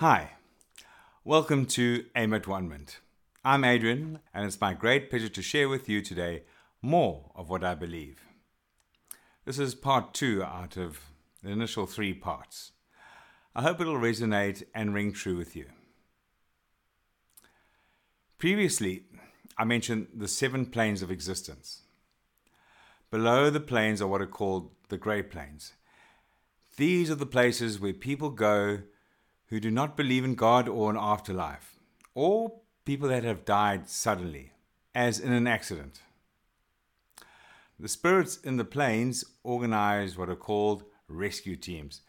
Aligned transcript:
Hi, 0.00 0.30
welcome 1.24 1.66
to 1.66 2.06
Aim 2.16 2.32
at 2.32 2.46
Wonderment. 2.46 3.00
I'm 3.44 3.64
Adrian, 3.64 4.20
and 4.32 4.46
it's 4.46 4.58
my 4.58 4.72
great 4.72 5.10
pleasure 5.10 5.28
to 5.28 5.42
share 5.42 5.68
with 5.68 5.90
you 5.90 6.00
today 6.00 6.44
more 6.80 7.30
of 7.36 7.50
what 7.50 7.62
I 7.62 7.74
believe. 7.74 8.24
This 9.44 9.58
is 9.58 9.74
part 9.74 10.14
two 10.14 10.42
out 10.42 10.78
of 10.78 11.00
the 11.42 11.50
initial 11.50 11.84
three 11.84 12.14
parts. 12.14 12.72
I 13.54 13.60
hope 13.60 13.78
it'll 13.78 13.96
resonate 13.96 14.62
and 14.74 14.94
ring 14.94 15.12
true 15.12 15.36
with 15.36 15.54
you. 15.54 15.66
Previously, 18.38 19.02
I 19.58 19.64
mentioned 19.64 20.06
the 20.14 20.28
seven 20.28 20.64
planes 20.64 21.02
of 21.02 21.10
existence. 21.10 21.82
Below 23.10 23.50
the 23.50 23.60
planes 23.60 24.00
are 24.00 24.08
what 24.08 24.22
are 24.22 24.26
called 24.26 24.70
the 24.88 24.96
grey 24.96 25.22
planes. 25.22 25.74
These 26.78 27.10
are 27.10 27.16
the 27.16 27.26
places 27.26 27.78
where 27.78 27.92
people 27.92 28.30
go 28.30 28.78
who 29.50 29.60
do 29.60 29.70
not 29.70 29.96
believe 29.96 30.24
in 30.24 30.36
God 30.36 30.68
or 30.68 30.90
an 30.90 30.96
afterlife, 30.98 31.76
or 32.14 32.60
people 32.84 33.08
that 33.08 33.24
have 33.24 33.44
died 33.44 33.88
suddenly, 33.88 34.52
as 34.94 35.18
in 35.18 35.32
an 35.32 35.46
accident. 35.46 36.00
The 37.78 37.88
spirits 37.88 38.36
in 38.36 38.56
the 38.58 38.64
planes 38.64 39.24
organize 39.42 40.16
what 40.16 40.28
are 40.28 40.36
called 40.36 40.84
rescue 41.08 41.56
teams. 41.56 42.02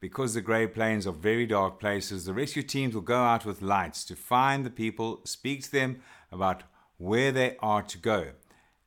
Because 0.00 0.34
the 0.34 0.42
grey 0.42 0.66
planes 0.66 1.06
are 1.06 1.12
very 1.12 1.46
dark 1.46 1.80
places, 1.80 2.26
the 2.26 2.34
rescue 2.34 2.62
teams 2.62 2.94
will 2.94 3.00
go 3.00 3.22
out 3.22 3.46
with 3.46 3.62
lights 3.62 4.04
to 4.04 4.16
find 4.16 4.66
the 4.66 4.70
people, 4.70 5.22
speak 5.24 5.62
to 5.62 5.72
them 5.72 6.02
about 6.30 6.64
where 6.98 7.32
they 7.32 7.56
are 7.60 7.82
to 7.82 7.96
go, 7.96 8.32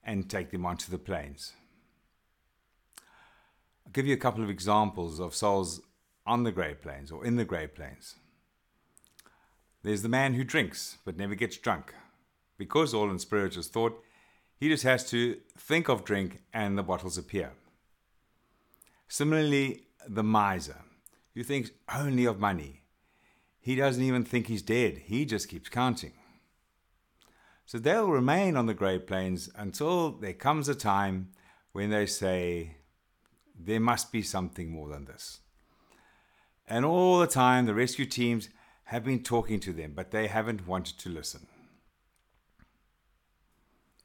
and 0.03 0.29
take 0.29 0.51
them 0.51 0.65
onto 0.65 0.91
the 0.91 0.99
planes. 0.99 1.53
I'll 3.85 3.93
give 3.93 4.05
you 4.05 4.13
a 4.13 4.17
couple 4.17 4.43
of 4.43 4.49
examples 4.49 5.19
of 5.19 5.33
souls 5.33 5.81
on 6.27 6.43
the 6.43 6.51
grey 6.51 6.75
Planes 6.75 7.11
or 7.11 7.25
in 7.25 7.37
the 7.37 7.45
grey 7.45 7.65
Planes. 7.65 8.15
There's 9.81 10.01
the 10.01 10.09
man 10.09 10.33
who 10.33 10.43
drinks 10.43 10.97
but 11.05 11.17
never 11.17 11.33
gets 11.33 11.57
drunk. 11.57 11.93
Because 12.57 12.93
all 12.93 13.09
in 13.09 13.19
spirit 13.19 13.55
is 13.55 13.67
thought, 13.67 14.03
he 14.59 14.67
just 14.67 14.83
has 14.83 15.09
to 15.11 15.37
think 15.57 15.87
of 15.87 16.03
drink 16.03 16.41
and 16.53 16.77
the 16.77 16.83
bottles 16.83 17.17
appear. 17.17 17.51
Similarly, 19.07 19.83
the 20.07 20.23
miser 20.23 20.83
who 21.33 21.43
thinks 21.43 21.71
only 21.93 22.25
of 22.25 22.39
money. 22.39 22.81
He 23.59 23.75
doesn't 23.75 24.03
even 24.03 24.23
think 24.23 24.47
he's 24.47 24.61
dead, 24.61 24.97
he 25.05 25.25
just 25.25 25.49
keeps 25.49 25.69
counting. 25.69 26.13
So 27.65 27.77
they'll 27.77 28.09
remain 28.09 28.55
on 28.55 28.65
the 28.65 28.73
grey 28.73 28.97
Planes 28.97 29.49
until 29.55 30.11
there 30.11 30.33
comes 30.33 30.67
a 30.67 30.75
time 30.75 31.29
when 31.73 31.89
they 31.89 32.05
say, 32.05 32.77
there 33.59 33.79
must 33.79 34.11
be 34.11 34.21
something 34.21 34.71
more 34.71 34.89
than 34.89 35.05
this. 35.05 35.41
And 36.67 36.83
all 36.83 37.19
the 37.19 37.27
time, 37.27 37.65
the 37.65 37.73
rescue 37.73 38.05
teams 38.05 38.49
have 38.85 39.03
been 39.03 39.23
talking 39.23 39.59
to 39.61 39.73
them, 39.73 39.93
but 39.95 40.11
they 40.11 40.27
haven't 40.27 40.67
wanted 40.67 40.97
to 40.99 41.09
listen. 41.09 41.47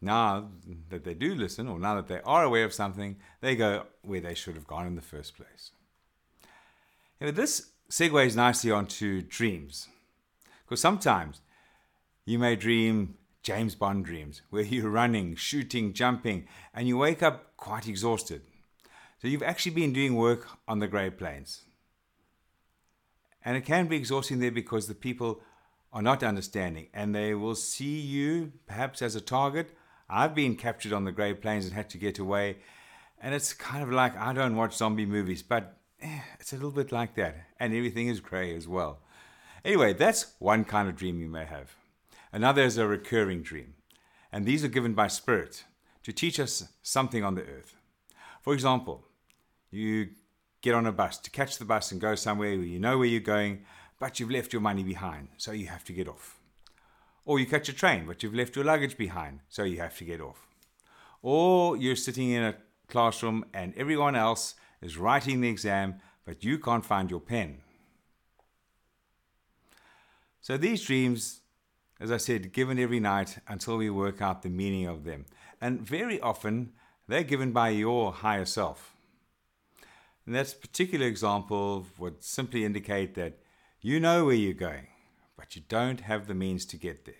Now 0.00 0.48
that 0.90 1.04
they 1.04 1.14
do 1.14 1.34
listen, 1.34 1.68
or 1.68 1.78
now 1.78 1.94
that 1.94 2.08
they 2.08 2.20
are 2.24 2.44
aware 2.44 2.64
of 2.64 2.72
something, 2.72 3.16
they 3.40 3.54
go 3.54 3.86
where 4.02 4.20
they 4.20 4.34
should 4.34 4.56
have 4.56 4.66
gone 4.66 4.86
in 4.86 4.96
the 4.96 5.02
first 5.02 5.36
place. 5.36 5.70
This 7.20 7.70
segues 7.88 8.34
nicely 8.34 8.72
onto 8.72 9.22
dreams. 9.22 9.88
Because 10.64 10.80
sometimes 10.80 11.40
you 12.24 12.38
may 12.38 12.56
dream 12.56 13.16
James 13.42 13.74
Bond 13.74 14.04
dreams, 14.04 14.42
where 14.50 14.62
you're 14.62 14.88
running, 14.88 15.36
shooting, 15.36 15.92
jumping, 15.92 16.46
and 16.74 16.88
you 16.88 16.96
wake 16.96 17.22
up 17.22 17.56
quite 17.56 17.86
exhausted. 17.88 18.42
So 19.20 19.28
you've 19.28 19.42
actually 19.42 19.72
been 19.72 19.92
doing 19.92 20.16
work 20.16 20.48
on 20.66 20.80
the 20.80 20.88
Grey 20.88 21.10
Planes. 21.10 21.62
And 23.44 23.56
it 23.56 23.64
can 23.64 23.86
be 23.86 23.96
exhausting 23.96 24.38
there 24.38 24.50
because 24.50 24.86
the 24.86 24.94
people 24.94 25.40
are 25.92 26.02
not 26.02 26.22
understanding 26.22 26.88
and 26.94 27.14
they 27.14 27.34
will 27.34 27.54
see 27.54 28.00
you 28.00 28.52
perhaps 28.66 29.02
as 29.02 29.14
a 29.14 29.20
target. 29.20 29.70
I've 30.08 30.34
been 30.34 30.56
captured 30.56 30.92
on 30.92 31.04
the 31.04 31.12
Grey 31.12 31.34
Planes 31.34 31.64
and 31.64 31.74
had 31.74 31.90
to 31.90 31.98
get 31.98 32.18
away. 32.18 32.58
And 33.20 33.34
it's 33.34 33.52
kind 33.52 33.82
of 33.82 33.90
like 33.90 34.16
I 34.16 34.32
don't 34.32 34.56
watch 34.56 34.76
zombie 34.76 35.06
movies, 35.06 35.42
but 35.42 35.78
Eh, 36.02 36.20
it's 36.40 36.52
a 36.52 36.56
little 36.56 36.72
bit 36.72 36.90
like 36.90 37.14
that. 37.14 37.36
And 37.60 37.72
everything 37.74 38.08
is 38.08 38.20
grey 38.20 38.54
as 38.56 38.66
well. 38.66 38.98
Anyway, 39.64 39.92
that's 39.92 40.34
one 40.40 40.64
kind 40.64 40.88
of 40.88 40.96
dream 40.96 41.20
you 41.20 41.28
may 41.28 41.44
have. 41.44 41.76
Another 42.32 42.62
is 42.62 42.76
a 42.76 42.86
recurring 42.86 43.42
dream. 43.42 43.74
And 44.32 44.44
these 44.44 44.64
are 44.64 44.68
given 44.68 44.94
by 44.94 45.06
Spirit 45.06 45.64
to 46.02 46.12
teach 46.12 46.40
us 46.40 46.68
something 46.82 47.22
on 47.22 47.36
the 47.36 47.42
earth. 47.42 47.76
For 48.40 48.52
example, 48.52 49.04
you 49.70 50.08
get 50.62 50.74
on 50.74 50.86
a 50.86 50.92
bus 50.92 51.18
to 51.18 51.30
catch 51.30 51.58
the 51.58 51.64
bus 51.64 51.92
and 51.92 52.00
go 52.00 52.14
somewhere 52.14 52.56
where 52.56 52.66
you 52.66 52.78
know 52.78 52.96
where 52.96 53.06
you're 53.06 53.20
going, 53.20 53.64
but 53.98 54.18
you've 54.18 54.30
left 54.30 54.52
your 54.52 54.62
money 54.62 54.82
behind, 54.82 55.28
so 55.36 55.52
you 55.52 55.66
have 55.66 55.84
to 55.84 55.92
get 55.92 56.08
off. 56.08 56.38
Or 57.24 57.38
you 57.38 57.46
catch 57.46 57.68
a 57.68 57.72
train, 57.72 58.06
but 58.06 58.22
you've 58.22 58.34
left 58.34 58.56
your 58.56 58.64
luggage 58.64 58.96
behind, 58.96 59.40
so 59.48 59.64
you 59.64 59.78
have 59.78 59.96
to 59.98 60.04
get 60.04 60.20
off. 60.20 60.46
Or 61.20 61.76
you're 61.76 61.96
sitting 61.96 62.30
in 62.30 62.42
a 62.42 62.56
classroom 62.88 63.44
and 63.52 63.74
everyone 63.76 64.16
else 64.16 64.54
is 64.80 64.96
writing 64.96 65.40
the 65.40 65.48
exam, 65.48 66.00
but 66.24 66.42
you 66.42 66.58
can't 66.58 66.84
find 66.84 67.10
your 67.10 67.20
pen. 67.20 67.58
So 70.40 70.56
these 70.56 70.84
dreams, 70.84 71.40
as 72.00 72.10
I 72.10 72.16
said, 72.16 72.52
given 72.52 72.78
every 72.78 72.98
night 72.98 73.38
until 73.46 73.76
we 73.76 73.90
work 73.90 74.20
out 74.20 74.42
the 74.42 74.48
meaning 74.48 74.86
of 74.86 75.04
them. 75.04 75.26
And 75.60 75.80
very 75.80 76.20
often 76.20 76.72
they're 77.06 77.22
given 77.22 77.52
by 77.52 77.68
your 77.68 78.12
higher 78.12 78.44
self. 78.44 78.91
And 80.26 80.34
that 80.34 80.60
particular 80.60 81.06
example 81.06 81.86
would 81.98 82.22
simply 82.22 82.64
indicate 82.64 83.14
that 83.16 83.38
you 83.80 83.98
know 83.98 84.26
where 84.26 84.34
you're 84.34 84.54
going, 84.54 84.86
but 85.36 85.56
you 85.56 85.62
don't 85.68 86.00
have 86.00 86.26
the 86.26 86.34
means 86.34 86.64
to 86.66 86.76
get 86.76 87.04
there. 87.04 87.14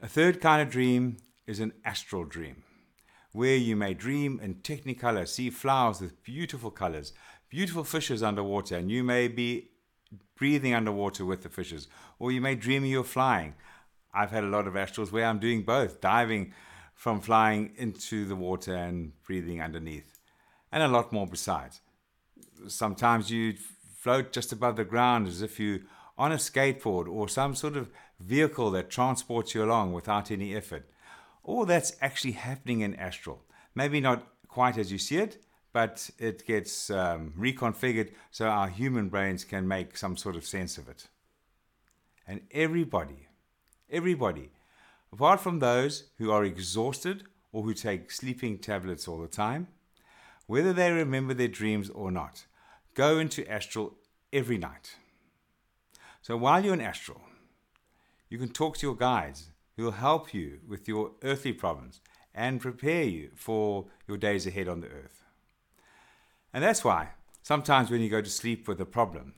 A 0.00 0.08
third 0.08 0.40
kind 0.40 0.60
of 0.60 0.70
dream 0.70 1.18
is 1.46 1.60
an 1.60 1.72
astral 1.84 2.24
dream 2.24 2.64
where 3.32 3.56
you 3.56 3.76
may 3.76 3.92
dream 3.92 4.40
in 4.42 4.54
technicolor, 4.56 5.28
see 5.28 5.50
flowers 5.50 6.00
with 6.00 6.22
beautiful 6.22 6.70
colors, 6.70 7.12
beautiful 7.50 7.84
fishes 7.84 8.22
underwater, 8.22 8.76
and 8.76 8.90
you 8.90 9.04
may 9.04 9.28
be 9.28 9.68
breathing 10.36 10.74
underwater 10.74 11.24
with 11.24 11.42
the 11.42 11.48
fishes, 11.48 11.86
or 12.18 12.32
you 12.32 12.40
may 12.40 12.54
dream 12.54 12.84
you're 12.84 13.04
flying. 13.04 13.54
I've 14.12 14.30
had 14.30 14.44
a 14.44 14.48
lot 14.48 14.66
of 14.66 14.74
astrals 14.74 15.12
where 15.12 15.26
I'm 15.26 15.38
doing 15.38 15.62
both, 15.62 16.00
diving 16.00 16.54
from 16.96 17.20
flying 17.20 17.70
into 17.76 18.24
the 18.24 18.34
water 18.34 18.74
and 18.74 19.12
breathing 19.22 19.62
underneath, 19.62 20.18
and 20.72 20.82
a 20.82 20.88
lot 20.88 21.12
more 21.12 21.28
besides. 21.28 21.80
Sometimes 22.66 23.30
you 23.30 23.54
float 23.96 24.32
just 24.32 24.50
above 24.50 24.74
the 24.74 24.84
ground 24.84 25.28
as 25.28 25.42
if 25.42 25.60
you're 25.60 25.80
on 26.18 26.32
a 26.32 26.36
skateboard 26.36 27.06
or 27.06 27.28
some 27.28 27.54
sort 27.54 27.76
of 27.76 27.90
vehicle 28.18 28.72
that 28.72 28.90
transports 28.90 29.54
you 29.54 29.62
along 29.62 29.92
without 29.92 30.32
any 30.32 30.56
effort 30.56 30.90
all 31.46 31.64
that's 31.64 31.96
actually 32.02 32.32
happening 32.32 32.80
in 32.80 32.94
astral. 32.96 33.40
Maybe 33.74 34.00
not 34.00 34.26
quite 34.48 34.76
as 34.76 34.90
you 34.90 34.98
see 34.98 35.18
it, 35.18 35.38
but 35.72 36.10
it 36.18 36.44
gets 36.44 36.90
um, 36.90 37.32
reconfigured 37.38 38.10
so 38.30 38.48
our 38.48 38.68
human 38.68 39.08
brains 39.08 39.44
can 39.44 39.68
make 39.68 39.96
some 39.96 40.16
sort 40.16 40.34
of 40.36 40.44
sense 40.44 40.76
of 40.76 40.88
it. 40.88 41.06
And 42.26 42.40
everybody, 42.50 43.28
everybody, 43.90 44.50
apart 45.16 45.40
from 45.40 45.60
those 45.60 46.10
who 46.18 46.30
are 46.30 46.44
exhausted 46.44 47.24
or 47.50 47.62
who 47.62 47.72
take 47.72 48.10
sleeping 48.10 48.58
tablets 48.58 49.08
all 49.08 49.18
the 49.18 49.26
time, 49.26 49.66
whether 50.46 50.74
they 50.74 50.92
remember 50.92 51.32
their 51.32 51.48
dreams 51.48 51.88
or 51.88 52.10
not, 52.10 52.44
go 52.92 53.18
into 53.18 53.50
astral 53.50 53.94
every 54.30 54.58
night. 54.58 54.96
So 56.20 56.36
while 56.36 56.62
you're 56.62 56.74
in 56.74 56.82
astral, 56.82 57.22
you 58.28 58.36
can 58.36 58.50
talk 58.50 58.76
to 58.76 58.86
your 58.86 58.94
guides 58.94 59.48
who 59.78 59.84
will 59.84 59.92
help 59.92 60.34
you 60.34 60.58
with 60.68 60.86
your 60.86 61.12
earthly 61.22 61.54
problems 61.54 62.02
and 62.34 62.60
prepare 62.60 63.04
you 63.04 63.30
for 63.36 63.86
your 64.06 64.18
days 64.18 64.46
ahead 64.46 64.68
on 64.68 64.80
the 64.80 64.88
earth. 64.88 65.22
And 66.52 66.62
that's 66.62 66.84
why 66.84 67.08
sometimes 67.42 67.90
when 67.90 68.02
you 68.02 68.10
go 68.10 68.20
to 68.20 68.28
sleep 68.28 68.68
with 68.68 68.82
a 68.82 68.86
problem, 68.86 69.32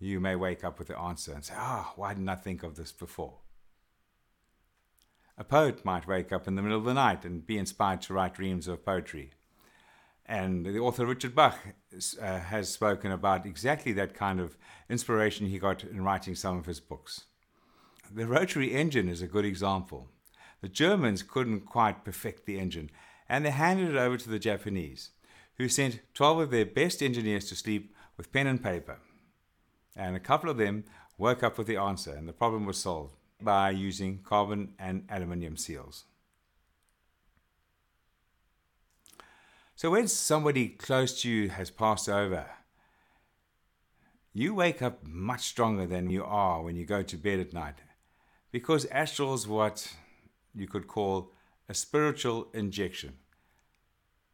you 0.00 0.18
may 0.18 0.34
wake 0.34 0.64
up 0.64 0.80
with 0.80 0.88
the 0.88 0.98
answer 0.98 1.32
and 1.32 1.44
say, 1.44 1.54
Ah, 1.56 1.86
oh, 1.88 1.92
why 1.94 2.14
didn't 2.14 2.28
I 2.28 2.34
think 2.34 2.64
of 2.64 2.74
this 2.74 2.90
before? 2.90 3.34
A 5.40 5.44
poet 5.44 5.86
might 5.86 6.06
wake 6.06 6.32
up 6.32 6.46
in 6.46 6.54
the 6.54 6.60
middle 6.60 6.76
of 6.76 6.84
the 6.84 6.92
night 6.92 7.24
and 7.24 7.46
be 7.46 7.56
inspired 7.56 8.02
to 8.02 8.12
write 8.12 8.38
reams 8.38 8.68
of 8.68 8.84
poetry. 8.84 9.30
And 10.26 10.66
the 10.66 10.78
author 10.78 11.06
Richard 11.06 11.34
Bach 11.34 11.56
uh, 12.20 12.38
has 12.40 12.68
spoken 12.68 13.10
about 13.10 13.46
exactly 13.46 13.92
that 13.92 14.12
kind 14.12 14.38
of 14.38 14.58
inspiration 14.90 15.46
he 15.46 15.58
got 15.58 15.82
in 15.82 16.04
writing 16.04 16.34
some 16.34 16.58
of 16.58 16.66
his 16.66 16.78
books. 16.78 17.24
The 18.12 18.26
rotary 18.26 18.74
engine 18.74 19.08
is 19.08 19.22
a 19.22 19.26
good 19.26 19.46
example. 19.46 20.10
The 20.60 20.68
Germans 20.68 21.22
couldn't 21.22 21.64
quite 21.64 22.04
perfect 22.04 22.44
the 22.44 22.58
engine, 22.58 22.90
and 23.26 23.42
they 23.42 23.50
handed 23.50 23.88
it 23.88 23.96
over 23.96 24.18
to 24.18 24.28
the 24.28 24.38
Japanese, 24.38 25.12
who 25.56 25.70
sent 25.70 26.00
12 26.12 26.38
of 26.38 26.50
their 26.50 26.66
best 26.66 27.02
engineers 27.02 27.48
to 27.48 27.56
sleep 27.56 27.94
with 28.18 28.30
pen 28.30 28.46
and 28.46 28.62
paper. 28.62 28.98
And 29.96 30.14
a 30.14 30.20
couple 30.20 30.50
of 30.50 30.58
them 30.58 30.84
woke 31.16 31.42
up 31.42 31.56
with 31.56 31.66
the 31.66 31.78
answer, 31.78 32.12
and 32.12 32.28
the 32.28 32.34
problem 32.34 32.66
was 32.66 32.76
solved 32.76 33.14
by 33.44 33.70
using 33.70 34.18
carbon 34.22 34.74
and 34.78 35.04
aluminium 35.08 35.56
seals. 35.56 36.04
So, 39.74 39.90
when 39.90 40.08
somebody 40.08 40.68
close 40.68 41.22
to 41.22 41.30
you 41.30 41.48
has 41.48 41.70
passed 41.70 42.08
over, 42.08 42.46
you 44.32 44.54
wake 44.54 44.82
up 44.82 45.02
much 45.02 45.42
stronger 45.42 45.86
than 45.86 46.10
you 46.10 46.24
are 46.24 46.62
when 46.62 46.76
you 46.76 46.84
go 46.84 47.02
to 47.02 47.16
bed 47.16 47.40
at 47.40 47.52
night 47.52 47.76
because 48.52 48.84
astral 48.86 49.34
is 49.34 49.48
what 49.48 49.94
you 50.54 50.66
could 50.66 50.86
call 50.86 51.32
a 51.68 51.74
spiritual 51.74 52.48
injection. 52.52 53.14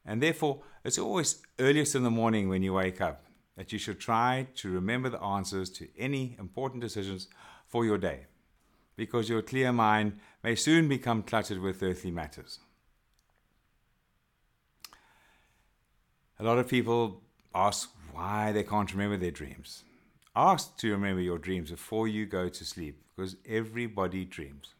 And 0.04 0.22
therefore, 0.22 0.62
it's 0.84 0.98
always 0.98 1.42
earliest 1.58 1.94
in 1.94 2.02
the 2.02 2.10
morning 2.10 2.48
when 2.48 2.62
you 2.62 2.74
wake 2.74 3.00
up 3.00 3.26
that 3.56 3.72
you 3.72 3.78
should 3.78 3.98
try 3.98 4.46
to 4.56 4.70
remember 4.70 5.08
the 5.08 5.22
answers 5.22 5.70
to 5.70 5.88
any 5.98 6.36
important 6.38 6.82
decisions 6.82 7.28
for 7.66 7.84
your 7.84 7.98
day, 7.98 8.26
because 8.96 9.28
your 9.28 9.42
clear 9.42 9.72
mind 9.72 10.18
may 10.42 10.54
soon 10.54 10.88
become 10.88 11.22
cluttered 11.22 11.60
with 11.60 11.82
earthly 11.82 12.10
matters. 12.10 12.58
A 16.38 16.44
lot 16.44 16.58
of 16.58 16.68
people 16.68 17.22
ask 17.54 17.90
why 18.12 18.52
they 18.52 18.62
can't 18.62 18.92
remember 18.92 19.16
their 19.16 19.30
dreams. 19.30 19.84
Ask 20.34 20.76
to 20.78 20.90
remember 20.90 21.22
your 21.22 21.38
dreams 21.38 21.70
before 21.70 22.08
you 22.08 22.26
go 22.26 22.48
to 22.48 22.64
sleep, 22.64 23.02
because 23.14 23.36
everybody 23.48 24.24
dreams. 24.24 24.74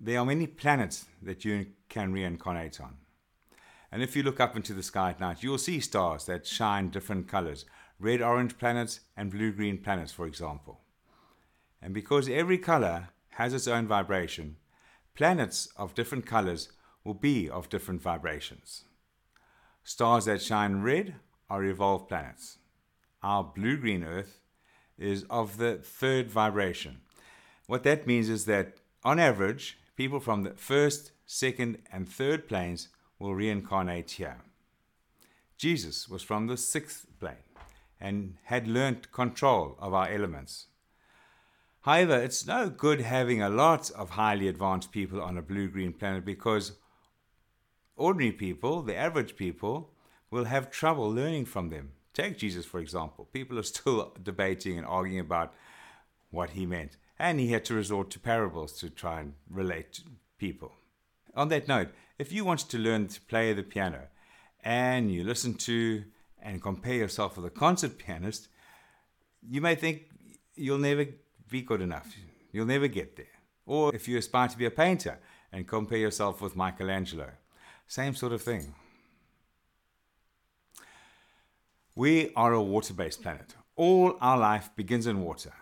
There 0.00 0.18
are 0.18 0.24
many 0.24 0.46
planets 0.46 1.06
that 1.20 1.44
you 1.44 1.66
can 1.88 2.12
reincarnate 2.12 2.80
on. 2.80 2.96
And 3.92 4.02
if 4.02 4.16
you 4.16 4.22
look 4.22 4.40
up 4.40 4.56
into 4.56 4.72
the 4.72 4.82
sky 4.82 5.10
at 5.10 5.20
night, 5.20 5.42
you'll 5.42 5.58
see 5.58 5.78
stars 5.80 6.24
that 6.24 6.46
shine 6.46 6.88
different 6.88 7.28
colors 7.28 7.66
red 8.00 8.20
orange 8.20 8.58
planets 8.58 9.00
and 9.16 9.30
blue 9.30 9.52
green 9.52 9.78
planets, 9.78 10.10
for 10.10 10.26
example. 10.26 10.80
And 11.80 11.94
because 11.94 12.28
every 12.28 12.58
color 12.58 13.10
has 13.32 13.54
its 13.54 13.68
own 13.68 13.86
vibration, 13.86 14.56
planets 15.14 15.68
of 15.76 15.94
different 15.94 16.26
colors 16.26 16.70
will 17.04 17.14
be 17.14 17.48
of 17.48 17.68
different 17.68 18.02
vibrations. 18.02 18.84
Stars 19.84 20.26
that 20.26 20.40
shine 20.40 20.82
red 20.82 21.14
are 21.50 21.64
evolved 21.64 22.08
planets. 22.08 22.58
Our 23.22 23.44
blue 23.44 23.76
green 23.76 24.04
Earth 24.04 24.40
is 24.98 25.24
of 25.28 25.56
the 25.56 25.76
third 25.76 26.30
vibration. 26.30 27.00
What 27.66 27.82
that 27.84 28.06
means 28.06 28.28
is 28.28 28.44
that, 28.46 28.76
on 29.04 29.18
average, 29.18 29.78
people 29.96 30.20
from 30.20 30.42
the 30.42 30.50
first, 30.50 31.12
second, 31.26 31.78
and 31.92 32.08
third 32.08 32.48
planes 32.48 32.88
will 33.18 33.34
reincarnate 33.34 34.12
here. 34.12 34.38
Jesus 35.56 36.08
was 36.08 36.22
from 36.22 36.46
the 36.46 36.56
sixth 36.56 37.06
plane 37.20 37.36
and 38.00 38.36
had 38.44 38.66
learnt 38.66 39.12
control 39.12 39.76
of 39.78 39.94
our 39.94 40.08
elements. 40.08 40.66
However, 41.82 42.16
it's 42.16 42.46
no 42.46 42.70
good 42.70 43.00
having 43.00 43.42
a 43.42 43.48
lot 43.48 43.90
of 43.90 44.10
highly 44.10 44.46
advanced 44.48 44.92
people 44.92 45.20
on 45.20 45.36
a 45.36 45.42
blue 45.42 45.68
green 45.68 45.92
planet 45.92 46.24
because 46.24 46.72
ordinary 47.96 48.32
people, 48.32 48.82
the 48.82 48.96
average 48.96 49.36
people, 49.36 49.90
will 50.30 50.44
have 50.44 50.70
trouble 50.70 51.10
learning 51.10 51.46
from 51.46 51.70
them. 51.70 51.92
Take 52.14 52.38
Jesus, 52.38 52.64
for 52.64 52.78
example. 52.78 53.28
People 53.32 53.58
are 53.58 53.62
still 53.74 54.14
debating 54.22 54.78
and 54.78 54.86
arguing 54.86 55.20
about 55.20 55.52
what 56.30 56.50
he 56.50 56.66
meant, 56.66 56.96
and 57.18 57.38
he 57.38 57.48
had 57.48 57.64
to 57.66 57.74
resort 57.74 58.10
to 58.10 58.18
parables 58.18 58.72
to 58.78 58.88
try 58.88 59.20
and 59.20 59.34
relate 59.50 59.92
to 59.94 60.02
people. 60.38 60.72
On 61.34 61.48
that 61.48 61.68
note, 61.68 61.88
if 62.18 62.32
you 62.32 62.44
want 62.44 62.60
to 62.60 62.78
learn 62.78 63.08
to 63.08 63.20
play 63.22 63.52
the 63.52 63.62
piano 63.62 64.08
and 64.62 65.10
you 65.12 65.24
listen 65.24 65.54
to 65.54 66.04
and 66.40 66.62
compare 66.62 66.94
yourself 66.94 67.36
with 67.36 67.46
a 67.46 67.50
concert 67.50 67.98
pianist, 67.98 68.48
you 69.48 69.60
may 69.60 69.74
think 69.74 70.10
you'll 70.54 70.78
never 70.78 71.06
be 71.52 71.62
good 71.62 71.82
enough. 71.82 72.16
You'll 72.50 72.66
never 72.66 72.88
get 72.88 73.16
there. 73.16 73.26
Or 73.66 73.94
if 73.94 74.08
you 74.08 74.18
aspire 74.18 74.48
to 74.48 74.58
be 74.58 74.64
a 74.64 74.70
painter 74.70 75.18
and 75.52 75.68
compare 75.68 75.98
yourself 75.98 76.40
with 76.40 76.56
Michelangelo, 76.56 77.30
same 77.86 78.14
sort 78.14 78.32
of 78.32 78.42
thing. 78.42 78.74
We 81.94 82.32
are 82.34 82.54
a 82.54 82.62
water 82.62 82.94
based 82.94 83.22
planet. 83.22 83.54
All 83.76 84.16
our 84.20 84.38
life 84.38 84.70
begins 84.74 85.06
in 85.06 85.20
water. 85.20 85.52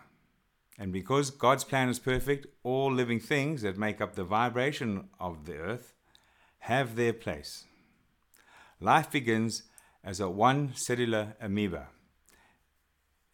And 0.78 0.92
because 0.92 1.30
God's 1.30 1.64
plan 1.64 1.88
is 1.88 1.98
perfect, 1.98 2.46
all 2.62 2.90
living 2.90 3.20
things 3.20 3.62
that 3.62 3.76
make 3.76 4.00
up 4.00 4.14
the 4.14 4.24
vibration 4.24 5.08
of 5.18 5.44
the 5.44 5.58
earth 5.58 5.92
have 6.60 6.96
their 6.96 7.12
place. 7.12 7.66
Life 8.80 9.10
begins 9.10 9.64
as 10.02 10.20
a 10.20 10.30
one 10.30 10.72
cellular 10.74 11.34
amoeba. 11.40 11.88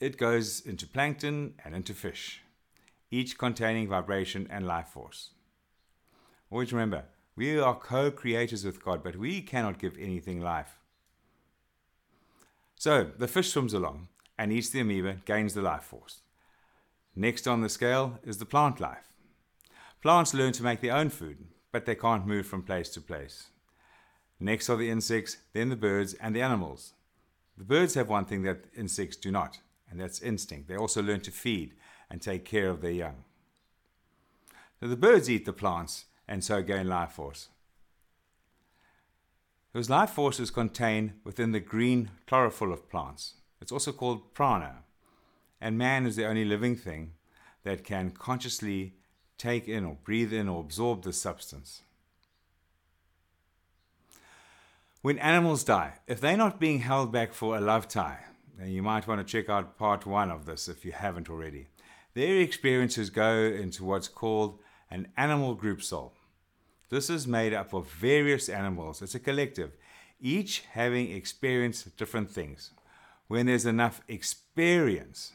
It 0.00 0.18
goes 0.18 0.60
into 0.60 0.86
plankton 0.86 1.54
and 1.64 1.74
into 1.74 1.94
fish 1.94 2.42
each 3.10 3.38
containing 3.38 3.88
vibration 3.88 4.46
and 4.50 4.66
life 4.66 4.88
force. 4.88 5.30
Always 6.50 6.72
remember, 6.72 7.04
we 7.36 7.58
are 7.58 7.74
co 7.74 8.10
creators 8.10 8.64
with 8.64 8.82
God, 8.82 9.02
but 9.02 9.16
we 9.16 9.42
cannot 9.42 9.78
give 9.78 9.96
anything 9.98 10.40
life. 10.40 10.78
So 12.74 13.10
the 13.18 13.28
fish 13.28 13.50
swims 13.50 13.74
along 13.74 14.08
and 14.38 14.52
eats 14.52 14.70
the 14.70 14.80
amoeba, 14.80 15.18
gains 15.24 15.54
the 15.54 15.62
life 15.62 15.82
force. 15.82 16.20
Next 17.14 17.48
on 17.48 17.62
the 17.62 17.68
scale 17.68 18.18
is 18.24 18.38
the 18.38 18.44
plant 18.44 18.80
life. 18.80 19.14
Plants 20.02 20.34
learn 20.34 20.52
to 20.52 20.62
make 20.62 20.80
their 20.80 20.94
own 20.94 21.08
food, 21.08 21.46
but 21.72 21.86
they 21.86 21.94
can't 21.94 22.26
move 22.26 22.46
from 22.46 22.62
place 22.62 22.90
to 22.90 23.00
place. 23.00 23.46
Next 24.38 24.68
are 24.68 24.76
the 24.76 24.90
insects, 24.90 25.38
then 25.54 25.70
the 25.70 25.76
birds, 25.76 26.12
and 26.14 26.36
the 26.36 26.42
animals. 26.42 26.92
The 27.56 27.64
birds 27.64 27.94
have 27.94 28.10
one 28.10 28.26
thing 28.26 28.42
that 28.42 28.66
insects 28.76 29.16
do 29.16 29.30
not, 29.30 29.58
and 29.90 29.98
that's 29.98 30.20
instinct. 30.20 30.68
They 30.68 30.76
also 30.76 31.02
learn 31.02 31.20
to 31.20 31.30
feed 31.30 31.72
and 32.10 32.20
take 32.20 32.44
care 32.44 32.68
of 32.68 32.80
their 32.80 32.90
young. 32.90 33.24
So 34.80 34.88
the 34.88 34.96
birds 34.96 35.30
eat 35.30 35.44
the 35.44 35.52
plants 35.52 36.04
and 36.28 36.44
so 36.44 36.62
gain 36.62 36.88
life 36.88 37.12
force. 37.12 37.48
Those 39.72 39.90
life 39.90 40.10
force 40.10 40.40
is 40.40 40.50
contained 40.50 41.12
within 41.24 41.52
the 41.52 41.60
green 41.60 42.10
chlorophyll 42.26 42.72
of 42.72 42.88
plants. 42.88 43.34
It's 43.60 43.72
also 43.72 43.92
called 43.92 44.32
prana. 44.34 44.84
And 45.60 45.76
man 45.78 46.06
is 46.06 46.16
the 46.16 46.26
only 46.26 46.44
living 46.44 46.76
thing 46.76 47.12
that 47.62 47.84
can 47.84 48.10
consciously 48.10 48.94
take 49.38 49.68
in 49.68 49.84
or 49.84 49.98
breathe 50.04 50.32
in 50.32 50.48
or 50.48 50.60
absorb 50.60 51.02
this 51.02 51.20
substance. 51.20 51.82
When 55.02 55.18
animals 55.18 55.62
die, 55.62 55.94
if 56.06 56.20
they're 56.20 56.36
not 56.36 56.58
being 56.58 56.80
held 56.80 57.12
back 57.12 57.32
for 57.32 57.56
a 57.56 57.60
love 57.60 57.86
tie, 57.86 58.24
then 58.58 58.70
you 58.70 58.82
might 58.82 59.06
want 59.06 59.20
to 59.20 59.30
check 59.30 59.48
out 59.48 59.76
part 59.78 60.06
one 60.06 60.30
of 60.30 60.46
this 60.46 60.68
if 60.68 60.84
you 60.84 60.92
haven't 60.92 61.28
already. 61.28 61.68
Their 62.16 62.40
experiences 62.40 63.10
go 63.10 63.44
into 63.44 63.84
what's 63.84 64.08
called 64.08 64.58
an 64.90 65.08
animal 65.18 65.54
group 65.54 65.82
soul. 65.82 66.14
This 66.88 67.10
is 67.10 67.26
made 67.26 67.52
up 67.52 67.74
of 67.74 67.90
various 67.90 68.48
animals, 68.48 69.02
it's 69.02 69.14
a 69.14 69.20
collective, 69.20 69.76
each 70.18 70.60
having 70.72 71.12
experienced 71.12 71.94
different 71.98 72.30
things. 72.30 72.70
When 73.28 73.44
there's 73.44 73.66
enough 73.66 74.00
experience, 74.08 75.34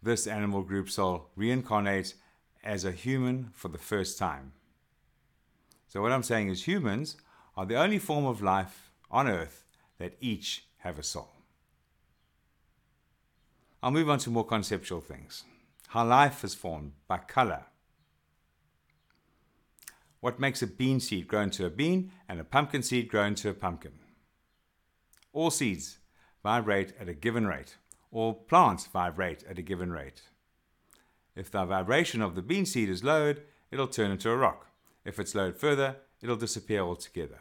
this 0.00 0.28
animal 0.28 0.62
group 0.62 0.88
soul 0.90 1.26
reincarnates 1.36 2.14
as 2.62 2.84
a 2.84 2.92
human 2.92 3.50
for 3.52 3.66
the 3.66 3.76
first 3.76 4.16
time. 4.16 4.52
So, 5.88 6.02
what 6.02 6.12
I'm 6.12 6.22
saying 6.22 6.50
is, 6.50 6.68
humans 6.68 7.16
are 7.56 7.66
the 7.66 7.80
only 7.80 7.98
form 7.98 8.26
of 8.26 8.40
life 8.40 8.92
on 9.10 9.26
earth 9.26 9.64
that 9.98 10.14
each 10.20 10.66
have 10.78 11.00
a 11.00 11.02
soul. 11.02 11.32
I'll 13.82 13.90
move 13.90 14.08
on 14.08 14.20
to 14.20 14.30
more 14.30 14.46
conceptual 14.46 15.00
things 15.00 15.42
how 15.92 16.02
life 16.02 16.42
is 16.42 16.54
formed 16.54 16.90
by 17.06 17.18
color. 17.18 17.64
What 20.20 20.40
makes 20.40 20.62
a 20.62 20.66
bean 20.66 21.00
seed 21.00 21.28
grow 21.28 21.42
into 21.42 21.66
a 21.66 21.70
bean 21.70 22.12
and 22.26 22.40
a 22.40 22.44
pumpkin 22.44 22.82
seed 22.82 23.08
grow 23.08 23.24
into 23.24 23.50
a 23.50 23.54
pumpkin? 23.54 23.92
All 25.34 25.50
seeds 25.50 25.98
vibrate 26.42 26.94
at 26.98 27.10
a 27.10 27.12
given 27.12 27.46
rate. 27.46 27.76
All 28.10 28.32
plants 28.32 28.86
vibrate 28.86 29.44
at 29.44 29.58
a 29.58 29.62
given 29.62 29.92
rate. 29.92 30.22
If 31.36 31.50
the 31.50 31.66
vibration 31.66 32.22
of 32.22 32.36
the 32.36 32.42
bean 32.42 32.64
seed 32.64 32.88
is 32.88 33.04
lowered, 33.04 33.42
it'll 33.70 33.86
turn 33.86 34.10
into 34.10 34.30
a 34.30 34.36
rock. 34.36 34.68
If 35.04 35.18
it's 35.18 35.34
lowered 35.34 35.58
further, 35.58 35.96
it'll 36.22 36.36
disappear 36.36 36.80
altogether. 36.80 37.40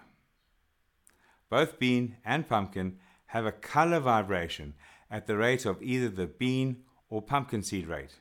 Both 1.50 1.79
bean 1.79 2.17
and 2.25 2.50
pumpkin 2.50 2.98
have 3.27 3.46
a 3.46 3.53
color 3.53 4.01
vibration 4.01 4.74
at 5.10 5.25
the 5.25 5.38
rate 5.38 5.65
of 5.65 5.81
either 5.81 6.10
the 6.10 6.27
bean 6.27 6.84
or 7.10 7.22
pumpkin 7.22 7.63
seed 7.63 7.88
rate. 7.88 8.15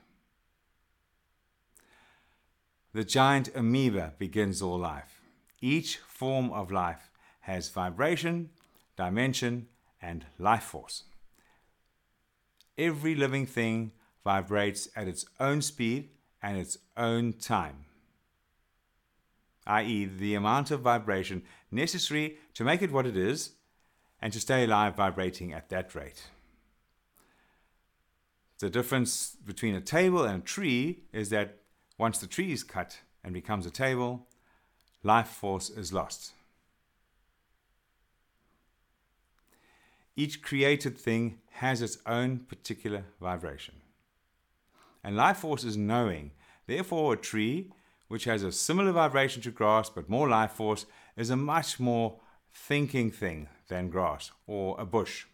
The 2.93 3.05
giant 3.05 3.51
amoeba 3.55 4.15
begins 4.19 4.61
all 4.61 4.79
life. 4.79 5.21
Each 5.61 5.99
form 5.99 6.51
of 6.53 6.73
life 6.73 7.11
has 7.41 7.69
vibration, 7.69 8.51
dimension, 8.97 9.69
and 10.03 10.27
life 10.39 10.65
force. 10.65 11.05
Every 12.77 13.15
living 13.15 13.47
thing 13.47 13.93
vibrates 14.25 14.89
at 14.97 15.07
its 15.07 15.25
own 15.39 15.63
speed 15.63 16.11
and 16.43 16.59
its 16.59 16.79
own 16.97 17.35
time, 17.35 17.85
i.e., 19.67 20.07
the 20.07 20.35
amount 20.35 20.71
of 20.71 20.81
vibration 20.81 21.43
necessary 21.71 22.39
to 22.55 22.65
make 22.65 22.83
it 22.83 22.91
what 22.91 23.07
it 23.07 23.17
is 23.17 23.53
and 24.21 24.33
to 24.33 24.41
stay 24.41 24.65
alive 24.65 24.97
vibrating 24.97 25.53
at 25.53 25.69
that 25.69 25.95
rate. 25.95 26.25
The 28.59 28.71
difference 28.71 29.37
between 29.45 29.75
a 29.75 29.81
table 29.81 30.25
and 30.25 30.43
a 30.43 30.45
tree 30.45 31.05
is 31.13 31.31
that 31.31 31.60
once 32.01 32.17
the 32.17 32.27
tree 32.27 32.51
is 32.51 32.65
cut 32.65 33.01
and 33.23 33.35
becomes 33.35 33.67
a 33.67 33.71
table, 33.71 34.27
life 35.03 35.29
force 35.29 35.69
is 35.69 35.93
lost. 35.93 36.33
Each 40.17 40.41
created 40.41 40.97
thing 40.97 41.41
has 41.51 41.83
its 41.83 41.99
own 42.07 42.39
particular 42.39 43.05
vibration. 43.21 43.75
And 45.05 45.15
life 45.15 45.39
force 45.39 45.63
is 45.63 45.77
knowing. 45.77 46.31
Therefore, 46.67 47.13
a 47.13 47.19
tree, 47.19 47.71
which 48.09 48.25
has 48.25 48.43
a 48.43 48.51
similar 48.51 48.93
vibration 48.93 49.43
to 49.43 49.51
grass 49.51 49.91
but 49.91 50.09
more 50.09 50.27
life 50.27 50.53
force, 50.53 50.87
is 51.19 51.29
a 51.29 51.37
much 51.37 51.79
more 51.79 52.19
thinking 52.51 53.11
thing 53.11 53.47
than 53.69 53.91
grass 53.91 54.31
or 54.47 54.75
a 54.81 54.87
bush. 54.87 55.27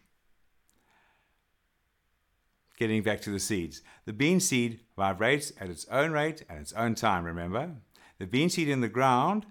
Getting 2.77 3.01
back 3.01 3.21
to 3.21 3.31
the 3.31 3.39
seeds. 3.39 3.81
The 4.05 4.13
bean 4.13 4.39
seed 4.39 4.81
vibrates 4.95 5.51
at 5.59 5.69
its 5.69 5.87
own 5.89 6.11
rate 6.11 6.43
and 6.47 6.59
its 6.59 6.73
own 6.73 6.93
time, 6.93 7.25
remember? 7.25 7.71
The 8.19 8.27
bean 8.27 8.49
seed 8.49 8.69
in 8.69 8.81
the 8.81 8.87
ground 8.87 9.47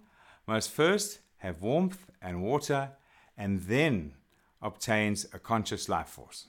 must 0.47 0.71
first 0.71 1.19
have 1.39 1.61
warmth 1.61 2.07
and 2.23 2.43
water 2.43 2.93
and 3.37 3.63
then 3.63 4.15
obtains 4.63 5.27
a 5.33 5.41
conscious 5.41 5.89
life 5.89 6.09
force. 6.09 6.47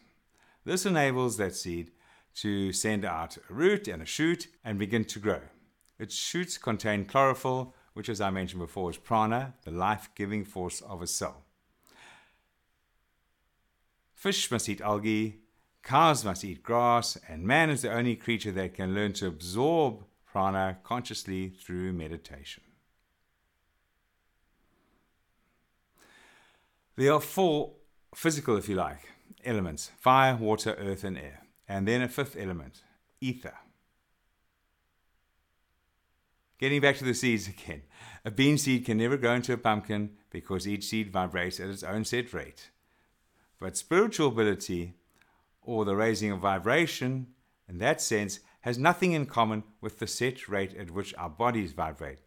This 0.65 0.86
enables 0.86 1.38
that 1.38 1.55
seed 1.55 1.91
to 2.36 2.72
send 2.72 3.03
out 3.03 3.38
a 3.50 3.53
root 3.53 3.88
and 3.88 4.03
a 4.03 4.05
shoot 4.05 4.48
and 4.63 4.77
begin 4.77 5.03
to 5.05 5.19
grow. 5.19 5.41
Its 5.98 6.15
shoots 6.15 6.60
contain 6.60 7.05
chlorophyll, 7.05 7.74
which, 7.93 8.07
as 8.07 8.22
I 8.22 8.29
mentioned 8.29 8.62
before, 8.62 8.91
is 8.91 8.98
prana, 8.98 9.55
the 9.63 9.72
life 9.72 10.10
giving 10.13 10.46
force 10.46 10.81
of 10.81 11.01
a 11.01 11.07
cell. 11.07 11.43
Fish 14.13 14.51
must 14.51 14.69
eat 14.69 14.81
algae, 14.81 15.39
cows 15.88 16.25
must 16.25 16.44
eat 16.44 16.62
grass, 16.62 17.17
and 17.29 17.44
man 17.44 17.70
is 17.70 17.82
the 17.82 17.94
only 17.94 18.15
creature 18.15 18.51
that 18.51 18.74
can 18.74 18.94
learn 18.94 19.13
to 19.13 19.25
absorb 19.25 20.03
prana 20.25 20.77
consciously 20.84 21.48
through 21.48 21.94
meditation. 21.94 22.62
There 26.98 27.13
are 27.13 27.22
four 27.22 27.72
physical, 28.13 28.58
if 28.58 28.67
you 28.67 28.75
like, 28.75 29.00
elements 29.46 29.91
fire, 29.98 30.36
water, 30.36 30.75
earth, 30.77 31.06
and 31.06 31.17
air. 31.17 31.44
And 31.70 31.88
then 31.88 32.01
a 32.01 32.10
fifth 32.10 32.36
element, 32.38 32.82
ether. 33.22 33.56
Getting 36.60 36.82
back 36.82 36.98
to 36.98 37.06
the 37.06 37.13
seeds 37.13 37.48
again. 37.48 37.84
A 38.25 38.32
bean 38.32 38.58
seed 38.58 38.86
can 38.86 38.98
never 38.98 39.15
grow 39.15 39.36
into 39.36 39.53
a 39.53 39.58
pumpkin 39.58 40.17
because 40.32 40.67
each 40.67 40.86
seed 40.86 41.13
vibrates 41.13 41.62
at 41.62 41.70
its 41.70 41.84
own 41.84 42.03
set 42.03 42.34
rate. 42.34 42.72
But 43.60 43.77
spiritual 43.77 44.27
ability, 44.29 44.96
or 45.67 45.86
the 45.86 45.95
raising 45.95 46.31
of 46.31 46.39
vibration, 46.39 47.27
in 47.69 47.77
that 47.77 48.01
sense, 48.01 48.39
has 48.62 48.79
nothing 48.79 49.12
in 49.12 49.25
common 49.27 49.63
with 49.81 50.00
the 50.00 50.07
set 50.07 50.50
rate 50.50 50.75
at 50.75 50.89
which 50.89 51.13
our 51.17 51.29
bodies 51.29 51.74
vibrate. 51.74 52.19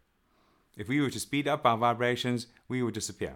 If 0.77 0.87
we 0.87 1.01
were 1.01 1.09
to 1.09 1.19
speed 1.19 1.47
up 1.47 1.65
our 1.65 1.77
vibrations, 1.77 2.47
we 2.69 2.81
would 2.81 2.93
disappear 2.93 3.35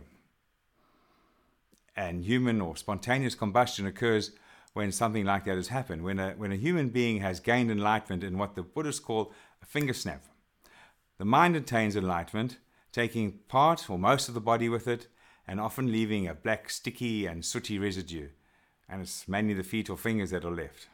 and 1.95 2.25
human 2.25 2.61
or 2.61 2.75
spontaneous 2.75 3.35
combustion 3.35 3.85
occurs 3.85 4.31
when 4.73 4.91
something 4.91 5.25
like 5.25 5.45
that 5.45 5.55
has 5.55 5.69
happened, 5.69 6.03
when 6.03 6.19
a, 6.19 6.31
when 6.31 6.51
a 6.51 6.57
human 6.57 6.89
being 6.89 7.21
has 7.21 7.39
gained 7.39 7.71
enlightenment 7.71 8.23
in 8.23 8.37
what 8.37 8.55
the 8.55 8.63
Buddhists 8.63 8.99
call 8.99 9.31
a 9.61 9.65
finger 9.65 9.93
snap. 9.93 10.25
The 11.17 11.25
mind 11.25 11.55
attains 11.55 11.95
enlightenment, 11.95 12.57
taking 12.91 13.39
part 13.47 13.89
or 13.89 13.97
most 13.97 14.27
of 14.27 14.33
the 14.33 14.41
body 14.41 14.67
with 14.67 14.87
it, 14.87 15.07
and 15.47 15.61
often 15.61 15.91
leaving 15.91 16.27
a 16.27 16.33
black, 16.33 16.69
sticky, 16.69 17.25
and 17.25 17.45
sooty 17.45 17.79
residue. 17.79 18.29
And 18.87 19.01
it's 19.01 19.27
mainly 19.27 19.53
the 19.53 19.63
feet 19.63 19.89
or 19.89 19.97
fingers 19.97 20.29
that 20.31 20.45
are 20.45 20.51
left. 20.51 20.87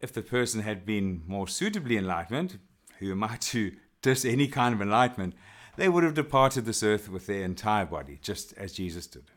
If 0.00 0.12
the 0.12 0.22
person 0.22 0.62
had 0.62 0.86
been 0.86 1.22
more 1.26 1.48
suitably 1.48 1.96
enlightened, 1.96 2.58
who 2.98 3.10
am 3.10 3.24
I 3.24 3.36
to 3.36 3.72
diss 4.02 4.24
any 4.24 4.48
kind 4.48 4.74
of 4.74 4.80
enlightenment, 4.80 5.34
they 5.76 5.88
would 5.88 6.04
have 6.04 6.14
departed 6.14 6.64
this 6.64 6.82
earth 6.82 7.08
with 7.08 7.26
their 7.26 7.44
entire 7.44 7.86
body, 7.86 8.18
just 8.20 8.52
as 8.56 8.72
Jesus 8.72 9.06
did. 9.06 9.30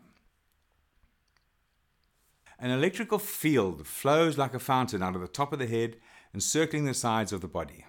An 2.60 2.70
electrical 2.70 3.18
field 3.18 3.88
flows 3.88 4.38
like 4.38 4.54
a 4.54 4.60
fountain 4.60 5.02
out 5.02 5.16
of 5.16 5.22
the 5.22 5.28
top 5.28 5.52
of 5.52 5.60
the 5.60 5.68
head, 5.68 5.98
encircling 6.34 6.86
the 6.86 6.94
sides 6.94 7.34
of 7.34 7.42
the 7.42 7.48
body. 7.48 7.86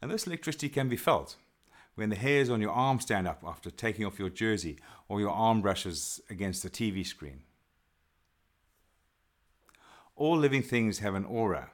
And 0.00 0.10
this 0.10 0.26
electricity 0.26 0.68
can 0.68 0.88
be 0.88 0.96
felt 0.96 1.36
when 1.94 2.08
the 2.08 2.16
hairs 2.16 2.48
on 2.48 2.60
your 2.60 2.70
arm 2.70 3.00
stand 3.00 3.28
up 3.28 3.42
after 3.46 3.70
taking 3.70 4.06
off 4.06 4.18
your 4.18 4.30
jersey 4.30 4.78
or 5.08 5.20
your 5.20 5.30
arm 5.30 5.60
brushes 5.60 6.20
against 6.30 6.62
the 6.62 6.70
TV 6.70 7.06
screen. 7.06 7.42
All 10.16 10.36
living 10.36 10.62
things 10.62 10.98
have 10.98 11.14
an 11.14 11.24
aura. 11.24 11.70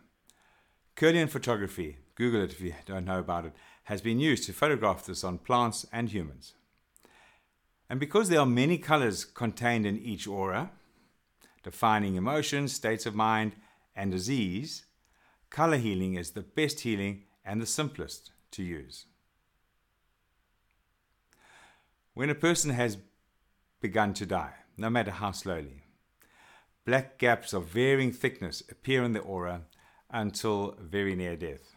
Kirlian 0.96 1.28
photography, 1.28 1.98
Google 2.14 2.42
it 2.42 2.52
if 2.52 2.60
you 2.60 2.74
don't 2.86 3.04
know 3.04 3.18
about 3.18 3.44
it, 3.44 3.52
has 3.84 4.00
been 4.00 4.20
used 4.20 4.44
to 4.44 4.52
photograph 4.52 5.06
this 5.06 5.24
on 5.24 5.38
plants 5.38 5.86
and 5.92 6.10
humans. 6.10 6.54
And 7.88 7.98
because 7.98 8.28
there 8.28 8.40
are 8.40 8.46
many 8.46 8.78
colors 8.78 9.24
contained 9.24 9.86
in 9.86 9.98
each 9.98 10.26
aura, 10.26 10.70
defining 11.62 12.16
emotions, 12.16 12.72
states 12.72 13.06
of 13.06 13.14
mind, 13.14 13.52
and 13.96 14.10
disease, 14.10 14.84
color 15.50 15.76
healing 15.76 16.14
is 16.14 16.32
the 16.32 16.42
best 16.42 16.80
healing 16.80 17.24
and 17.44 17.60
the 17.60 17.66
simplest 17.66 18.30
to 18.52 18.62
use. 18.62 19.06
When 22.14 22.30
a 22.30 22.34
person 22.34 22.70
has 22.70 22.98
begun 23.80 24.12
to 24.14 24.26
die, 24.26 24.54
no 24.76 24.90
matter 24.90 25.10
how 25.10 25.30
slowly, 25.30 25.82
black 26.88 27.18
gaps 27.18 27.52
of 27.52 27.66
varying 27.66 28.10
thickness 28.10 28.62
appear 28.70 29.04
in 29.04 29.12
the 29.12 29.20
aura 29.20 29.60
until 30.08 30.74
very 30.80 31.14
near 31.14 31.36
death. 31.36 31.76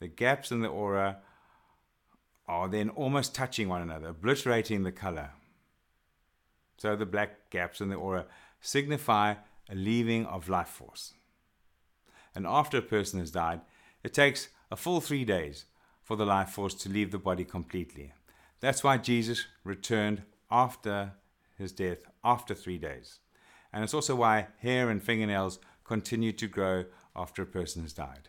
The 0.00 0.08
gaps 0.08 0.50
in 0.50 0.62
the 0.62 0.68
aura 0.68 1.18
are 2.48 2.66
then 2.66 2.88
almost 2.88 3.34
touching 3.34 3.68
one 3.68 3.82
another, 3.82 4.08
obliterating 4.08 4.82
the 4.82 4.92
color. 4.92 5.32
So 6.78 6.96
the 6.96 7.04
black 7.04 7.50
gaps 7.50 7.82
in 7.82 7.90
the 7.90 7.96
aura 7.96 8.24
signify 8.62 9.34
a 9.68 9.74
leaving 9.74 10.24
of 10.24 10.48
life 10.48 10.68
force. 10.68 11.12
And 12.34 12.46
after 12.46 12.78
a 12.78 12.82
person 12.82 13.20
has 13.20 13.30
died, 13.30 13.60
it 14.02 14.14
takes 14.14 14.48
a 14.70 14.76
full 14.76 15.02
three 15.02 15.26
days 15.26 15.66
for 16.02 16.16
the 16.16 16.24
life 16.24 16.48
force 16.48 16.72
to 16.76 16.88
leave 16.88 17.10
the 17.10 17.18
body 17.18 17.44
completely. 17.44 18.14
That's 18.60 18.82
why 18.82 18.96
Jesus 18.96 19.44
returned 19.64 20.22
after 20.50 21.12
his 21.58 21.72
death, 21.72 22.06
after 22.24 22.54
three 22.54 22.78
days. 22.78 23.18
And 23.74 23.82
it's 23.82 23.92
also 23.92 24.14
why 24.14 24.46
hair 24.60 24.88
and 24.88 25.02
fingernails 25.02 25.58
continue 25.82 26.30
to 26.30 26.46
grow 26.46 26.84
after 27.16 27.42
a 27.42 27.46
person 27.46 27.82
has 27.82 27.92
died. 27.92 28.28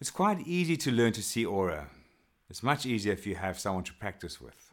It's 0.00 0.12
quite 0.12 0.46
easy 0.46 0.76
to 0.76 0.92
learn 0.92 1.12
to 1.14 1.22
see 1.24 1.44
aura. 1.44 1.88
It's 2.48 2.62
much 2.62 2.86
easier 2.86 3.12
if 3.12 3.26
you 3.26 3.34
have 3.34 3.58
someone 3.58 3.82
to 3.82 3.92
practice 3.92 4.40
with. 4.40 4.72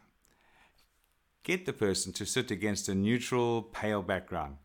Get 1.42 1.66
the 1.66 1.74
person 1.74 2.14
to 2.14 2.28
sit 2.28 2.52
against 2.52 2.90
a 2.90 2.94
neutral, 2.94 3.64
pale 3.64 4.04
background 4.04 4.58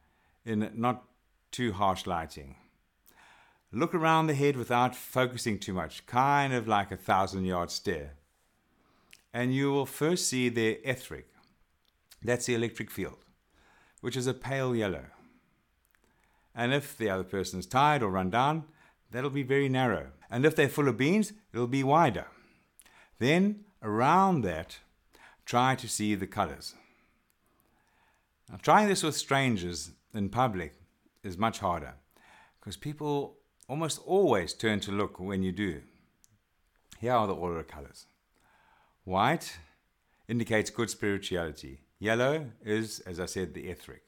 in 0.44 0.70
not 0.74 1.04
too 1.50 1.72
harsh 1.72 2.06
lighting. 2.06 2.56
Look 3.72 3.94
around 3.94 4.26
the 4.26 4.34
head 4.34 4.56
without 4.56 4.94
focusing 4.94 5.58
too 5.58 5.72
much, 5.72 6.04
kind 6.04 6.52
of 6.52 6.68
like 6.68 6.92
a 6.92 6.96
thousand 6.96 7.46
yard 7.46 7.70
stare. 7.70 8.16
And 9.32 9.54
you 9.54 9.72
will 9.72 9.86
first 9.86 10.28
see 10.28 10.50
their 10.50 10.76
etheric. 10.84 11.30
That's 12.22 12.46
the 12.46 12.54
electric 12.54 12.90
field, 12.90 13.18
which 14.00 14.16
is 14.16 14.26
a 14.26 14.34
pale 14.34 14.74
yellow. 14.74 15.06
And 16.54 16.74
if 16.74 16.96
the 16.96 17.08
other 17.08 17.24
person 17.24 17.60
is 17.60 17.66
tired 17.66 18.02
or 18.02 18.10
run 18.10 18.30
down, 18.30 18.64
that'll 19.10 19.30
be 19.30 19.42
very 19.42 19.68
narrow. 19.68 20.08
And 20.30 20.44
if 20.44 20.54
they're 20.54 20.68
full 20.68 20.88
of 20.88 20.96
beans, 20.96 21.32
it'll 21.52 21.66
be 21.66 21.82
wider. 21.82 22.26
Then, 23.18 23.64
around 23.82 24.42
that, 24.42 24.78
try 25.44 25.74
to 25.74 25.88
see 25.88 26.14
the 26.14 26.26
colors. 26.26 26.74
Now, 28.50 28.58
trying 28.60 28.88
this 28.88 29.02
with 29.02 29.16
strangers 29.16 29.92
in 30.14 30.28
public 30.28 30.74
is 31.22 31.38
much 31.38 31.60
harder 31.60 31.94
because 32.58 32.76
people 32.76 33.36
almost 33.68 34.00
always 34.04 34.52
turn 34.52 34.80
to 34.80 34.92
look 34.92 35.20
when 35.20 35.42
you 35.42 35.52
do. 35.52 35.80
Here 36.98 37.12
are 37.12 37.26
the 37.26 37.34
aura 37.34 37.64
colors. 37.64 38.06
White 39.04 39.58
indicates 40.28 40.70
good 40.70 40.90
spirituality. 40.90 41.80
Yellow 42.00 42.46
is, 42.64 43.00
as 43.00 43.20
I 43.20 43.26
said, 43.26 43.52
the 43.52 43.68
etheric. 43.68 44.02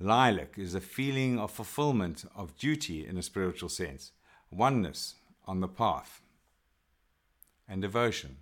Lilac 0.00 0.58
is 0.58 0.74
a 0.74 0.80
feeling 0.80 1.38
of 1.38 1.50
fulfillment 1.50 2.24
of 2.34 2.56
duty 2.56 3.06
in 3.06 3.18
a 3.18 3.22
spiritual 3.22 3.68
sense, 3.68 4.12
oneness 4.50 5.16
on 5.44 5.60
the 5.60 5.68
path, 5.68 6.22
and 7.68 7.82
devotion. 7.82 8.38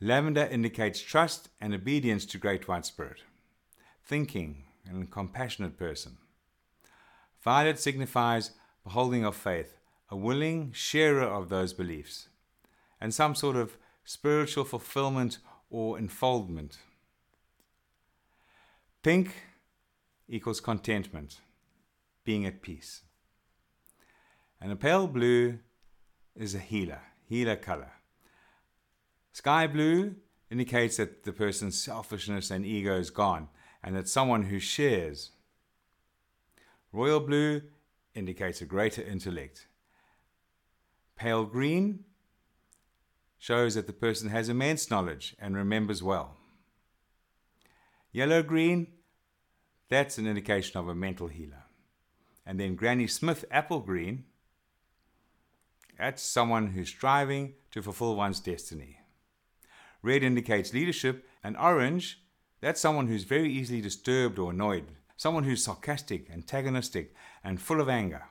Lavender 0.00 0.44
indicates 0.44 1.00
trust 1.00 1.48
and 1.60 1.74
obedience 1.74 2.24
to 2.26 2.38
Great 2.38 2.68
White 2.68 2.86
Spirit, 2.86 3.22
thinking 4.04 4.64
and 4.88 5.10
compassionate 5.10 5.76
person. 5.76 6.18
Violet 7.42 7.80
signifies 7.80 8.52
beholding 8.84 9.24
of 9.24 9.34
faith, 9.34 9.76
a 10.08 10.16
willing 10.16 10.70
sharer 10.72 11.24
of 11.26 11.48
those 11.48 11.72
beliefs, 11.72 12.28
and 13.00 13.12
some 13.12 13.34
sort 13.34 13.56
of 13.56 13.76
spiritual 14.04 14.64
fulfillment 14.64 15.38
or 15.70 15.98
enfoldment. 15.98 16.78
Pink 19.02 19.34
equals 20.28 20.60
contentment, 20.60 21.40
being 22.24 22.44
at 22.44 22.62
peace. 22.62 23.02
And 24.60 24.72
a 24.72 24.76
pale 24.76 25.06
blue 25.06 25.58
is 26.34 26.54
a 26.54 26.58
healer, 26.58 27.00
healer 27.28 27.56
color. 27.56 27.92
Sky 29.32 29.66
blue 29.66 30.16
indicates 30.50 30.96
that 30.96 31.24
the 31.24 31.32
person's 31.32 31.80
selfishness 31.80 32.50
and 32.50 32.64
ego 32.64 32.98
is 32.98 33.10
gone 33.10 33.48
and 33.82 33.94
that 33.94 34.08
someone 34.08 34.44
who 34.44 34.58
shares. 34.58 35.30
Royal 36.92 37.20
blue 37.20 37.62
indicates 38.14 38.60
a 38.60 38.64
greater 38.64 39.02
intellect. 39.02 39.66
Pale 41.16 41.44
green 41.44 42.04
shows 43.38 43.74
that 43.74 43.86
the 43.86 43.92
person 43.92 44.30
has 44.30 44.48
immense 44.48 44.90
knowledge 44.90 45.36
and 45.38 45.56
remembers 45.56 46.02
well. 46.02 46.36
Yellow 48.12 48.42
green, 48.42 48.88
that's 49.88 50.18
an 50.18 50.26
indication 50.26 50.80
of 50.80 50.88
a 50.88 50.94
mental 50.94 51.28
healer. 51.28 51.64
And 52.44 52.58
then 52.58 52.76
Granny 52.76 53.06
Smith 53.06 53.44
apple 53.50 53.80
green, 53.80 54.24
that's 55.98 56.22
someone 56.22 56.68
who's 56.68 56.88
striving 56.88 57.54
to 57.72 57.82
fulfill 57.82 58.16
one's 58.16 58.40
destiny. 58.40 59.00
Red 60.02 60.22
indicates 60.22 60.72
leadership, 60.72 61.26
and 61.42 61.56
orange, 61.56 62.22
that's 62.60 62.80
someone 62.80 63.06
who's 63.06 63.24
very 63.24 63.52
easily 63.52 63.80
disturbed 63.80 64.38
or 64.38 64.50
annoyed, 64.50 64.86
someone 65.16 65.44
who's 65.44 65.64
sarcastic, 65.64 66.30
antagonistic, 66.30 67.14
and 67.42 67.60
full 67.60 67.80
of 67.80 67.88
anger. 67.88 68.24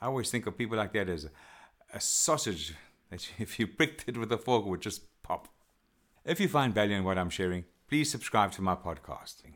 I 0.00 0.06
always 0.06 0.30
think 0.30 0.46
of 0.46 0.58
people 0.58 0.76
like 0.76 0.92
that 0.94 1.08
as 1.08 1.28
a, 1.94 2.00
sausage 2.00 2.74
if 3.38 3.58
you 3.58 3.66
pricked 3.78 4.04
it 4.06 4.16
with 4.16 4.32
a 4.32 4.38
fork 4.38 4.64
it 4.64 4.68
would 4.68 4.80
just 4.80 5.02
pop. 5.22 5.48
If 6.24 6.40
you 6.40 6.48
find 6.48 6.74
value 6.74 6.96
in 6.96 7.04
what 7.04 7.18
I'm 7.18 7.30
sharing, 7.30 7.64
please 7.88 8.10
subscribe 8.10 8.52
to 8.52 8.62
my 8.62 8.74
podcasting. 8.74 9.54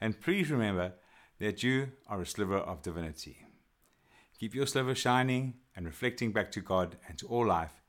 And 0.00 0.20
please 0.20 0.50
remember 0.50 0.94
that 1.38 1.62
you 1.62 1.92
are 2.08 2.22
a 2.22 2.26
sliver 2.26 2.58
of 2.58 2.82
divinity. 2.82 3.38
Keep 4.38 4.54
your 4.54 4.66
sliver 4.66 4.94
shining 4.94 5.54
and 5.74 5.86
reflecting 5.86 6.32
back 6.32 6.50
to 6.52 6.60
God 6.60 6.96
and 7.08 7.18
to 7.18 7.26
all 7.26 7.46
life, 7.46 7.82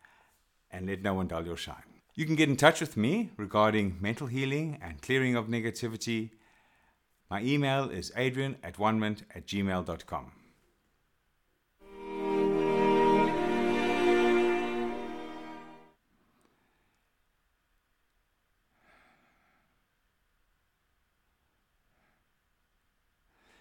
and 0.72 0.88
let 0.88 1.02
no 1.02 1.14
one 1.14 1.28
dull 1.28 1.46
your 1.46 1.58
shine. 1.58 1.84
You 2.16 2.26
can 2.26 2.36
get 2.36 2.50
in 2.50 2.58
touch 2.58 2.82
with 2.82 2.98
me 2.98 3.32
regarding 3.38 3.98
mental 4.02 4.28
healing 4.28 4.80
and 4.82 5.02
clearing 5.02 5.36
of 5.36 5.48
negativity. 5.48 6.32
My 7.30 7.42
email 7.42 7.90
is 7.90 8.12
adrian 8.16 8.58
at 8.64 8.76
onement 8.80 9.24
at 9.36 9.46
gmail.com. 9.46 10.32